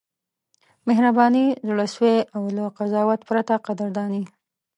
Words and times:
مهرباني، 0.87 1.45
زړه 1.67 1.85
سوی 1.95 2.15
او 2.35 2.41
له 2.55 2.63
قضاوت 2.77 3.19
پرته 3.29 3.53
قدرداني: 3.67 4.23